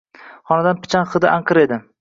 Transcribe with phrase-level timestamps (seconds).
[0.51, 1.83] Xonadan pichan hidi anqir edi.